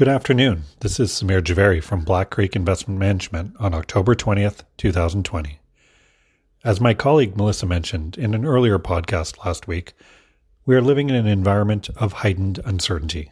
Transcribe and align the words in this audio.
Good 0.00 0.08
afternoon. 0.08 0.62
This 0.80 0.98
is 0.98 1.10
Samir 1.10 1.42
Javeri 1.42 1.82
from 1.82 2.04
Black 2.04 2.30
Creek 2.30 2.56
Investment 2.56 2.98
Management 2.98 3.54
on 3.58 3.74
October 3.74 4.14
20th, 4.14 4.62
2020. 4.78 5.60
As 6.64 6.80
my 6.80 6.94
colleague 6.94 7.36
Melissa 7.36 7.66
mentioned 7.66 8.16
in 8.16 8.32
an 8.32 8.46
earlier 8.46 8.78
podcast 8.78 9.44
last 9.44 9.68
week, 9.68 9.92
we 10.64 10.74
are 10.74 10.80
living 10.80 11.10
in 11.10 11.16
an 11.16 11.26
environment 11.26 11.90
of 11.96 12.14
heightened 12.14 12.60
uncertainty. 12.64 13.30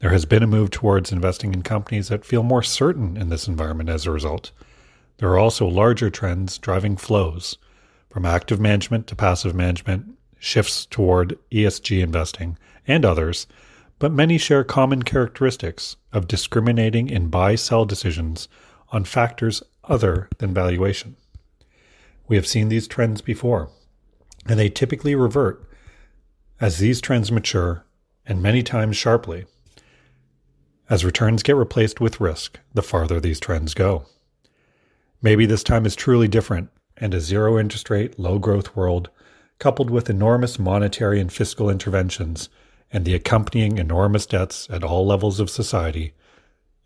There 0.00 0.10
has 0.10 0.26
been 0.26 0.42
a 0.42 0.46
move 0.46 0.68
towards 0.68 1.12
investing 1.12 1.54
in 1.54 1.62
companies 1.62 2.08
that 2.08 2.26
feel 2.26 2.42
more 2.42 2.62
certain 2.62 3.16
in 3.16 3.30
this 3.30 3.48
environment 3.48 3.88
as 3.88 4.04
a 4.04 4.10
result. 4.10 4.52
There 5.16 5.30
are 5.30 5.38
also 5.38 5.66
larger 5.66 6.10
trends 6.10 6.58
driving 6.58 6.98
flows 6.98 7.56
from 8.10 8.26
active 8.26 8.60
management 8.60 9.06
to 9.06 9.16
passive 9.16 9.54
management, 9.54 10.18
shifts 10.38 10.84
toward 10.84 11.38
ESG 11.50 12.02
investing, 12.02 12.58
and 12.86 13.06
others 13.06 13.46
but 13.98 14.12
many 14.12 14.38
share 14.38 14.64
common 14.64 15.02
characteristics 15.02 15.96
of 16.12 16.28
discriminating 16.28 17.08
in 17.08 17.28
buy 17.28 17.54
sell 17.54 17.84
decisions 17.84 18.48
on 18.90 19.04
factors 19.04 19.62
other 19.84 20.28
than 20.38 20.52
valuation. 20.52 21.16
We 22.28 22.36
have 22.36 22.46
seen 22.46 22.68
these 22.68 22.88
trends 22.88 23.20
before, 23.20 23.70
and 24.46 24.58
they 24.58 24.68
typically 24.68 25.14
revert 25.14 25.66
as 26.60 26.78
these 26.78 27.00
trends 27.00 27.30
mature, 27.30 27.84
and 28.26 28.42
many 28.42 28.62
times 28.62 28.96
sharply. 28.96 29.44
As 30.88 31.04
returns 31.04 31.42
get 31.42 31.56
replaced 31.56 32.00
with 32.00 32.20
risk, 32.20 32.58
the 32.72 32.82
farther 32.82 33.20
these 33.20 33.40
trends 33.40 33.74
go. 33.74 34.06
Maybe 35.20 35.46
this 35.46 35.62
time 35.62 35.86
is 35.86 35.96
truly 35.96 36.28
different, 36.28 36.70
and 36.96 37.12
a 37.12 37.20
zero 37.20 37.58
interest 37.58 37.90
rate, 37.90 38.18
low 38.18 38.38
growth 38.38 38.74
world, 38.74 39.10
coupled 39.58 39.90
with 39.90 40.10
enormous 40.10 40.58
monetary 40.58 41.20
and 41.20 41.32
fiscal 41.32 41.68
interventions, 41.68 42.48
and 42.92 43.04
the 43.04 43.14
accompanying 43.14 43.78
enormous 43.78 44.26
debts 44.26 44.68
at 44.70 44.84
all 44.84 45.06
levels 45.06 45.40
of 45.40 45.50
society 45.50 46.14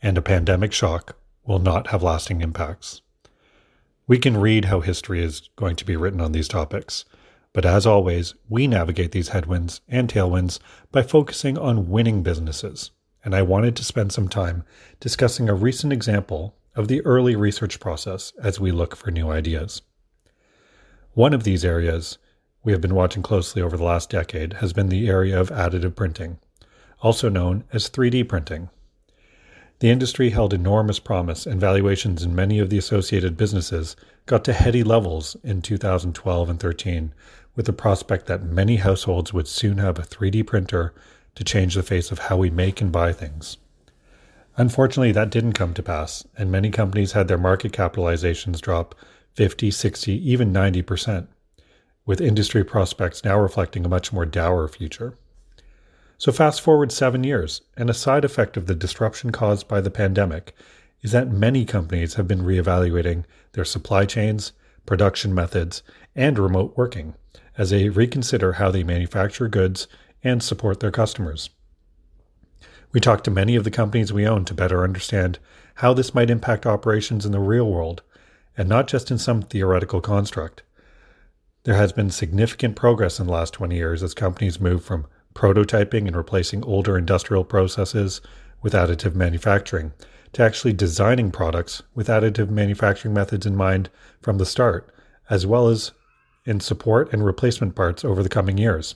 and 0.02 0.16
a 0.16 0.22
pandemic 0.22 0.72
shock 0.72 1.16
will 1.44 1.58
not 1.58 1.88
have 1.88 2.02
lasting 2.02 2.40
impacts. 2.40 3.02
We 4.06 4.18
can 4.18 4.36
read 4.36 4.66
how 4.66 4.80
history 4.80 5.22
is 5.22 5.48
going 5.56 5.76
to 5.76 5.84
be 5.84 5.96
written 5.96 6.20
on 6.20 6.32
these 6.32 6.48
topics, 6.48 7.04
but 7.52 7.66
as 7.66 7.86
always, 7.86 8.34
we 8.48 8.66
navigate 8.66 9.12
these 9.12 9.28
headwinds 9.28 9.80
and 9.88 10.08
tailwinds 10.08 10.58
by 10.90 11.02
focusing 11.02 11.58
on 11.58 11.88
winning 11.88 12.22
businesses. 12.22 12.90
And 13.24 13.34
I 13.34 13.42
wanted 13.42 13.76
to 13.76 13.84
spend 13.84 14.12
some 14.12 14.28
time 14.28 14.64
discussing 14.98 15.48
a 15.48 15.54
recent 15.54 15.92
example 15.92 16.56
of 16.74 16.88
the 16.88 17.02
early 17.02 17.36
research 17.36 17.80
process 17.80 18.32
as 18.42 18.58
we 18.58 18.70
look 18.70 18.96
for 18.96 19.10
new 19.10 19.30
ideas. 19.30 19.82
One 21.12 21.34
of 21.34 21.42
these 21.42 21.64
areas 21.64 22.18
we 22.62 22.72
have 22.72 22.80
been 22.80 22.94
watching 22.94 23.22
closely 23.22 23.62
over 23.62 23.76
the 23.76 23.84
last 23.84 24.10
decade 24.10 24.54
has 24.54 24.72
been 24.72 24.90
the 24.90 25.08
area 25.08 25.40
of 25.40 25.48
additive 25.48 25.96
printing, 25.96 26.38
also 27.00 27.28
known 27.28 27.64
as 27.72 27.88
3D 27.88 28.28
printing. 28.28 28.68
The 29.78 29.88
industry 29.88 30.28
held 30.28 30.52
enormous 30.52 30.98
promise, 30.98 31.46
and 31.46 31.58
valuations 31.58 32.22
in 32.22 32.34
many 32.34 32.58
of 32.58 32.68
the 32.68 32.76
associated 32.76 33.38
businesses 33.38 33.96
got 34.26 34.44
to 34.44 34.52
heady 34.52 34.84
levels 34.84 35.38
in 35.42 35.62
2012 35.62 36.50
and 36.50 36.60
13, 36.60 37.14
with 37.56 37.64
the 37.64 37.72
prospect 37.72 38.26
that 38.26 38.42
many 38.42 38.76
households 38.76 39.32
would 39.32 39.48
soon 39.48 39.78
have 39.78 39.98
a 39.98 40.02
3D 40.02 40.46
printer 40.46 40.92
to 41.34 41.44
change 41.44 41.74
the 41.74 41.82
face 41.82 42.10
of 42.10 42.18
how 42.18 42.36
we 42.36 42.50
make 42.50 42.82
and 42.82 42.92
buy 42.92 43.10
things. 43.10 43.56
Unfortunately, 44.58 45.12
that 45.12 45.30
didn't 45.30 45.54
come 45.54 45.72
to 45.72 45.82
pass, 45.82 46.26
and 46.36 46.52
many 46.52 46.70
companies 46.70 47.12
had 47.12 47.26
their 47.26 47.38
market 47.38 47.72
capitalizations 47.72 48.60
drop 48.60 48.94
50, 49.34 49.70
60, 49.70 50.30
even 50.30 50.52
90 50.52 50.82
percent 50.82 51.28
with 52.10 52.20
industry 52.20 52.64
prospects 52.64 53.22
now 53.22 53.38
reflecting 53.38 53.84
a 53.84 53.88
much 53.88 54.12
more 54.12 54.26
dour 54.26 54.66
future. 54.66 55.14
So, 56.18 56.32
fast 56.32 56.60
forward 56.60 56.90
seven 56.90 57.22
years, 57.22 57.60
and 57.76 57.88
a 57.88 57.94
side 57.94 58.24
effect 58.24 58.56
of 58.56 58.66
the 58.66 58.74
disruption 58.74 59.30
caused 59.30 59.68
by 59.68 59.80
the 59.80 59.92
pandemic 59.92 60.52
is 61.02 61.12
that 61.12 61.30
many 61.30 61.64
companies 61.64 62.14
have 62.14 62.26
been 62.26 62.42
reevaluating 62.42 63.26
their 63.52 63.64
supply 63.64 64.06
chains, 64.06 64.50
production 64.86 65.32
methods, 65.32 65.84
and 66.16 66.36
remote 66.36 66.76
working 66.76 67.14
as 67.56 67.70
they 67.70 67.88
reconsider 67.88 68.54
how 68.54 68.72
they 68.72 68.82
manufacture 68.82 69.46
goods 69.46 69.86
and 70.24 70.42
support 70.42 70.80
their 70.80 70.90
customers. 70.90 71.50
We 72.90 72.98
talked 72.98 73.22
to 73.26 73.30
many 73.30 73.54
of 73.54 73.62
the 73.62 73.70
companies 73.70 74.12
we 74.12 74.26
own 74.26 74.44
to 74.46 74.52
better 74.52 74.82
understand 74.82 75.38
how 75.76 75.94
this 75.94 76.12
might 76.12 76.28
impact 76.28 76.66
operations 76.66 77.24
in 77.24 77.30
the 77.30 77.38
real 77.38 77.70
world, 77.70 78.02
and 78.58 78.68
not 78.68 78.88
just 78.88 79.12
in 79.12 79.18
some 79.18 79.42
theoretical 79.42 80.00
construct. 80.00 80.64
There 81.64 81.76
has 81.76 81.92
been 81.92 82.10
significant 82.10 82.74
progress 82.74 83.20
in 83.20 83.26
the 83.26 83.32
last 83.32 83.52
20 83.52 83.76
years 83.76 84.02
as 84.02 84.14
companies 84.14 84.60
move 84.60 84.82
from 84.82 85.06
prototyping 85.34 86.06
and 86.06 86.16
replacing 86.16 86.64
older 86.64 86.96
industrial 86.96 87.44
processes 87.44 88.22
with 88.62 88.72
additive 88.72 89.14
manufacturing 89.14 89.92
to 90.32 90.42
actually 90.42 90.72
designing 90.72 91.30
products 91.30 91.82
with 91.94 92.08
additive 92.08 92.48
manufacturing 92.48 93.12
methods 93.12 93.44
in 93.44 93.56
mind 93.56 93.90
from 94.22 94.38
the 94.38 94.46
start, 94.46 94.90
as 95.28 95.46
well 95.46 95.68
as 95.68 95.92
in 96.46 96.60
support 96.60 97.12
and 97.12 97.26
replacement 97.26 97.74
parts 97.74 98.06
over 98.06 98.22
the 98.22 98.30
coming 98.30 98.56
years. 98.56 98.94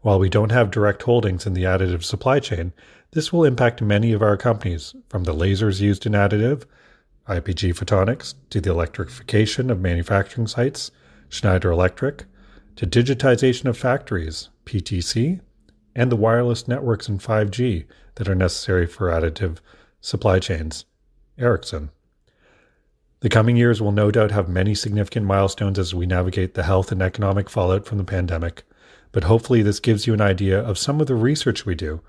While 0.00 0.20
we 0.20 0.28
don't 0.28 0.52
have 0.52 0.70
direct 0.70 1.02
holdings 1.02 1.44
in 1.44 1.54
the 1.54 1.64
additive 1.64 2.04
supply 2.04 2.38
chain, 2.38 2.72
this 3.10 3.32
will 3.32 3.44
impact 3.44 3.82
many 3.82 4.12
of 4.12 4.22
our 4.22 4.36
companies, 4.36 4.94
from 5.08 5.24
the 5.24 5.34
lasers 5.34 5.80
used 5.80 6.06
in 6.06 6.12
additive, 6.12 6.66
IPG 7.28 7.74
Photonics, 7.74 8.34
to 8.50 8.60
the 8.60 8.70
electrification 8.70 9.70
of 9.70 9.80
manufacturing 9.80 10.46
sites 10.46 10.92
Schneider 11.34 11.72
Electric, 11.72 12.26
to 12.76 12.86
digitization 12.86 13.64
of 13.64 13.76
factories, 13.76 14.50
PTC, 14.66 15.40
and 15.92 16.10
the 16.12 16.16
wireless 16.16 16.68
networks 16.68 17.08
and 17.08 17.20
5G 17.20 17.86
that 18.14 18.28
are 18.28 18.36
necessary 18.36 18.86
for 18.86 19.10
additive 19.10 19.58
supply 20.00 20.38
chains, 20.38 20.84
Ericsson. 21.36 21.90
The 23.18 23.28
coming 23.28 23.56
years 23.56 23.82
will 23.82 23.90
no 23.90 24.12
doubt 24.12 24.30
have 24.30 24.48
many 24.48 24.76
significant 24.76 25.26
milestones 25.26 25.76
as 25.76 25.92
we 25.92 26.06
navigate 26.06 26.54
the 26.54 26.62
health 26.62 26.92
and 26.92 27.02
economic 27.02 27.50
fallout 27.50 27.84
from 27.84 27.98
the 27.98 28.04
pandemic, 28.04 28.62
but 29.10 29.24
hopefully 29.24 29.60
this 29.60 29.80
gives 29.80 30.06
you 30.06 30.14
an 30.14 30.20
idea 30.20 30.60
of 30.60 30.78
some 30.78 31.00
of 31.00 31.08
the 31.08 31.16
research 31.16 31.66
we 31.66 31.74
do 31.74 32.00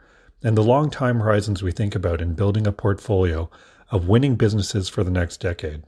and 0.43 0.55
the 0.55 0.61
long 0.61 0.91
time 0.91 1.19
horizons 1.19 1.63
we 1.63 1.71
think 1.71 1.95
about 1.95 2.21
in 2.21 2.35
building 2.35 2.67
a 2.67 2.71
portfolio 2.71 3.49
of 3.89 4.07
winning 4.07 4.35
businesses 4.35 4.87
for 4.87 5.03
the 5.03 5.09
next 5.09 5.37
decade. 5.37 5.81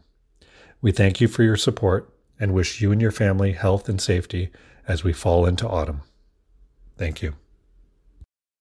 We 0.81 0.92
thank 0.92 1.22
you 1.22 1.28
for 1.28 1.44
your 1.44 1.58
support 1.58 2.12
and 2.40 2.53
wish 2.53 2.81
you 2.81 2.92
and 2.92 3.02
your 3.02 3.12
family 3.12 3.53
health 3.53 3.90
and 3.90 4.02
safety 4.02 4.50
as 4.88 5.03
we 5.03 5.14
fall 5.14 5.46
into 5.46 5.68
autumn. 5.68 6.02
Thank 6.98 7.22
you. 7.22 7.36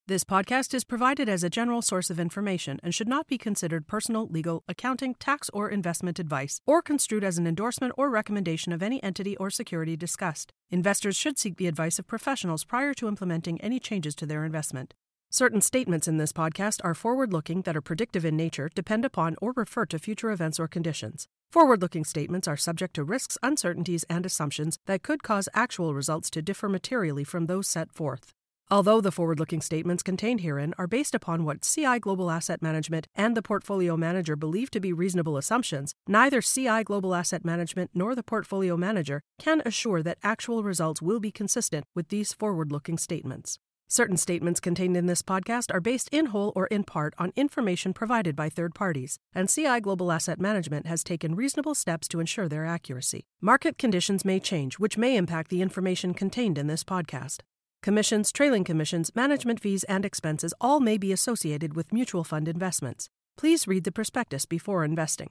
This 0.09 0.23
podcast 0.23 0.73
is 0.73 0.85
provided 0.85 1.29
as 1.29 1.43
a 1.43 1.51
general 1.51 1.83
source 1.83 2.11
of 2.11 2.21
information 2.21 2.79
and 2.85 2.95
should 2.95 3.09
not 3.09 3.27
be 3.27 3.37
considered 3.37 3.89
personal, 3.89 4.29
legal, 4.29 4.63
accounting, 4.69 5.17
tax, 5.17 5.51
or 5.53 5.69
investment 5.69 6.21
advice, 6.21 6.61
or 6.65 6.81
construed 6.81 7.25
as 7.25 7.39
an 7.39 7.47
endorsement 7.47 7.93
or 7.99 8.09
recommendation 8.09 8.73
of 8.73 8.85
any 8.85 9.03
entity 9.03 9.37
or 9.39 9.51
security 9.51 9.97
discussed. 9.97 10.53
Investors 10.71 11.17
should 11.17 11.41
seek 11.41 11.57
the 11.57 11.67
advice 11.67 11.99
of 11.99 12.07
professionals 12.07 12.65
prior 12.65 12.95
to 12.95 13.09
implementing 13.09 13.61
any 13.61 13.81
changes 13.81 14.15
to 14.15 14.27
their 14.27 14.45
investment. 14.45 14.95
Certain 15.39 15.61
statements 15.61 16.09
in 16.09 16.17
this 16.17 16.33
podcast 16.33 16.81
are 16.83 16.95
forward 16.95 17.31
looking 17.31 17.61
that 17.61 17.77
are 17.77 17.83
predictive 17.83 18.25
in 18.25 18.39
nature, 18.39 18.71
depend 18.75 19.05
upon, 19.05 19.37
or 19.43 19.53
refer 19.55 19.85
to 19.85 19.99
future 19.99 20.31
events 20.31 20.59
or 20.59 20.67
conditions. 20.67 21.29
Forward 21.51 21.83
looking 21.83 22.05
statements 22.05 22.49
are 22.49 22.57
subject 22.57 22.95
to 22.95 23.05
risks, 23.05 23.37
uncertainties, 23.43 24.03
and 24.09 24.25
assumptions 24.25 24.79
that 24.87 25.03
could 25.03 25.23
cause 25.23 25.51
actual 25.53 25.93
results 25.93 26.31
to 26.31 26.41
differ 26.41 26.71
materially 26.71 27.23
from 27.23 27.45
those 27.45 27.69
set 27.69 27.93
forth. 27.93 28.33
Although 28.71 29.03
the 29.03 29.13
forward 29.13 29.39
looking 29.39 29.61
statements 29.61 30.03
contained 30.03 30.41
herein 30.41 30.73
are 30.79 30.87
based 30.87 31.15
upon 31.15 31.45
what 31.45 31.61
CI 31.61 31.99
Global 31.99 32.31
Asset 32.31 32.63
Management 32.63 33.07
and 33.15 33.37
the 33.37 33.43
portfolio 33.43 33.95
manager 33.95 34.37
believe 34.37 34.71
to 34.71 34.81
be 34.81 34.95
reasonable 34.95 35.37
assumptions, 35.37 35.93
neither 36.09 36.41
CI 36.41 36.83
Global 36.83 37.15
Asset 37.15 37.45
Management 37.45 37.91
nor 37.93 38.15
the 38.15 38.23
portfolio 38.23 38.75
manager 38.75 39.21
can 39.39 39.61
assure 39.67 40.03
that 40.03 40.17
actual 40.23 40.63
results 40.63 41.03
will 41.03 41.21
be 41.21 41.31
consistent 41.31 41.85
with 41.95 42.09
these 42.09 42.33
forward 42.33 42.73
looking 42.73 42.97
statements. 42.97 43.59
Certain 43.89 44.17
statements 44.17 44.59
contained 44.59 44.97
in 44.97 45.07
this 45.07 45.23
podcast 45.23 45.73
are 45.73 45.81
based 45.81 46.09
in 46.11 46.27
whole 46.27 46.53
or 46.57 46.67
in 46.67 46.83
part 46.83 47.15
on 47.19 47.33
information 47.37 47.93
provided 47.93 48.34
by 48.34 48.49
third 48.49 48.75
parties, 48.75 49.21
and 49.33 49.49
CI 49.49 49.81
Global 49.81 50.10
Asset 50.10 50.41
Management 50.41 50.87
has 50.87 51.05
taken 51.05 51.37
reasonable 51.37 51.75
steps 51.75 52.09
to 52.09 52.19
ensure 52.19 52.49
their 52.49 52.66
accuracy. 52.66 53.27
Market 53.41 53.78
conditions 53.78 54.25
may 54.25 54.41
change, 54.41 54.81
which 54.81 54.99
may 54.99 55.16
impact 55.16 55.51
the 55.51 55.63
information 55.63 56.15
contained 56.15 56.59
in 56.59 56.66
this 56.66 56.83
podcast. 56.83 57.43
Commissions, 57.81 58.33
trailing 58.33 58.65
commissions, 58.65 59.13
management 59.15 59.60
fees, 59.60 59.84
and 59.84 60.05
expenses 60.05 60.53
all 60.60 60.81
may 60.81 60.99
be 60.99 61.13
associated 61.13 61.77
with 61.77 61.93
mutual 61.93 62.25
fund 62.25 62.49
investments. 62.49 63.09
Please 63.39 63.69
read 63.69 63.84
the 63.84 63.93
prospectus 63.93 64.47
before 64.47 64.84
investing. 64.84 65.31